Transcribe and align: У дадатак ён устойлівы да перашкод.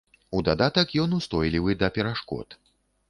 У 0.37 0.39
дадатак 0.47 0.95
ён 1.03 1.13
устойлівы 1.19 1.77
да 1.85 1.91
перашкод. 1.99 2.59